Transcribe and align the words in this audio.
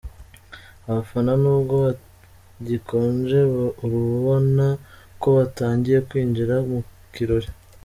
Abafana 0.89 1.31
nubwo 1.41 1.73
bagikonje 1.83 3.39
urabona 3.83 4.67
ko 5.21 5.27
batangiye 5.37 5.97
kwinjira 6.07 6.55
mu 6.69 6.79
kirori. 7.13 7.49